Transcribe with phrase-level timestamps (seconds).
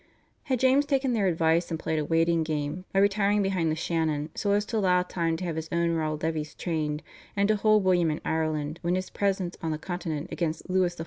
[0.45, 4.31] Had James taken their advice and played a waiting game, by retiring behind the Shannon
[4.33, 7.03] so as to allow time to have his own raw levies trained,
[7.35, 10.99] and to hold William in Ireland when his presence on the Continent against Louis XIV.